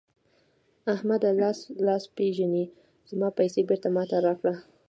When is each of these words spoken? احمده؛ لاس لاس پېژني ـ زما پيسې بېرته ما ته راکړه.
احمده؛ 0.93 1.29
لاس 1.41 1.59
لاس 1.85 2.03
پېژني 2.15 2.65
ـ 2.69 2.73
زما 3.09 3.29
پيسې 3.37 3.61
بېرته 3.69 3.87
ما 3.95 4.03
ته 4.09 4.17
راکړه. 4.25 4.53